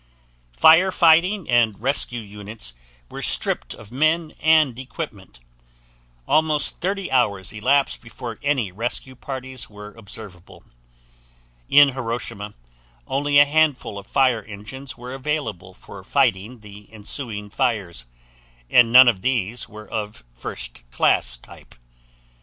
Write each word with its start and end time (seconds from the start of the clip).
Fire 0.53 0.91
fighting 0.91 1.47
and 1.47 1.79
rescue 1.79 2.21
units 2.21 2.73
were 3.07 3.21
stripped 3.21 3.75
of 3.75 3.91
men 3.91 4.33
and 4.39 4.79
equipment. 4.79 5.41
Almost 6.27 6.79
30 6.79 7.11
hours 7.11 7.51
elapsed 7.53 8.01
before 8.01 8.39
any 8.41 8.71
rescue 8.71 9.13
parties 9.15 9.69
were 9.69 9.93
observable. 9.93 10.63
In 11.69 11.89
Hiroshima 11.89 12.55
only 13.05 13.37
a 13.37 13.45
handful 13.45 13.99
of 13.99 14.07
fire 14.07 14.41
engines 14.41 14.97
were 14.97 15.13
available 15.13 15.75
for 15.75 16.03
fighting 16.03 16.61
the 16.61 16.91
ensuing 16.91 17.51
fires, 17.51 18.07
and 18.71 18.91
none 18.91 19.07
of 19.07 19.21
these 19.21 19.69
were 19.69 19.87
of 19.87 20.23
first 20.33 20.83
class 20.89 21.37
type. 21.37 21.75